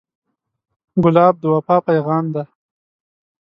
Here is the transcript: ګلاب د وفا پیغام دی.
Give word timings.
ګلاب 1.03 1.35
د 1.39 1.43
وفا 1.53 1.77
پیغام 1.87 2.25
دی. 2.33 2.43